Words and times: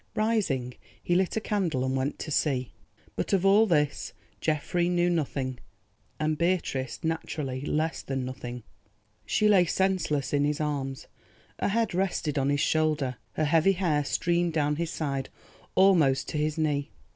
Rising, 0.15 0.73
he 1.03 1.13
lit 1.13 1.37
a 1.37 1.39
candle 1.39 1.85
and 1.85 1.95
went 1.95 2.17
to 2.17 2.31
see. 2.31 2.71
But 3.15 3.33
of 3.33 3.45
all 3.45 3.67
this 3.67 4.13
Geoffrey 4.39 4.89
knew 4.89 5.11
nothing, 5.11 5.59
and 6.19 6.39
Beatrice 6.39 7.03
naturally 7.03 7.61
less 7.61 8.01
than 8.01 8.25
nothing. 8.25 8.63
She 9.27 9.47
lay 9.47 9.65
senseless 9.65 10.33
in 10.33 10.43
his 10.43 10.59
arms, 10.59 11.05
her 11.59 11.67
head 11.67 11.93
rested 11.93 12.39
on 12.39 12.49
his 12.49 12.59
shoulder, 12.61 13.17
her 13.33 13.45
heavy 13.45 13.73
hair 13.73 14.03
streamed 14.03 14.53
down 14.53 14.77
his 14.77 14.89
side 14.89 15.29
almost 15.75 16.27
to 16.29 16.39
his 16.39 16.57
knee. 16.57 16.89